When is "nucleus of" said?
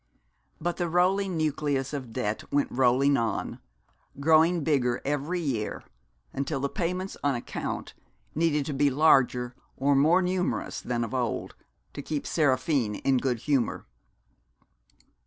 1.37-2.11